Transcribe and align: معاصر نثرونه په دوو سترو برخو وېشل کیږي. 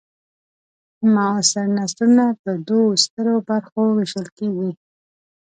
معاصر 1.13 1.65
نثرونه 1.77 2.25
په 2.41 2.51
دوو 2.67 2.99
سترو 3.03 3.35
برخو 3.49 3.81
وېشل 3.95 4.27
کیږي. 4.37 4.71